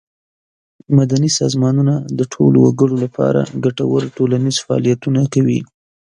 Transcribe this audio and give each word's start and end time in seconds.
مدني 0.97 1.29
سازمانونه 1.39 1.93
د 2.19 2.21
ټولو 2.33 2.57
وګړو 2.65 2.95
له 3.03 3.09
پاره 3.17 3.41
ګټور 3.65 4.01
ټولنیز 4.15 4.55
فعالیتونه 4.65 5.21
کوي. 5.33 5.59